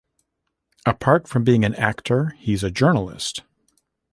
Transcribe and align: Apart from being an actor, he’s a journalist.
Apart 0.87 1.27
from 1.27 1.43
being 1.43 1.63
an 1.63 1.75
actor, 1.75 2.29
he’s 2.39 2.63
a 2.63 2.71
journalist. 2.71 3.43